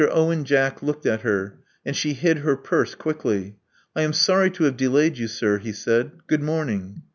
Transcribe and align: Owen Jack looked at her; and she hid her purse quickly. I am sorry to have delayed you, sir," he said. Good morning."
Owen 0.09 0.45
Jack 0.45 0.81
looked 0.81 1.05
at 1.05 1.21
her; 1.21 1.59
and 1.85 1.95
she 1.95 2.13
hid 2.13 2.39
her 2.39 2.57
purse 2.57 2.95
quickly. 2.95 3.57
I 3.95 4.01
am 4.01 4.13
sorry 4.13 4.49
to 4.49 4.63
have 4.63 4.75
delayed 4.75 5.19
you, 5.19 5.27
sir," 5.27 5.59
he 5.59 5.73
said. 5.73 6.13
Good 6.25 6.41
morning." 6.41 7.03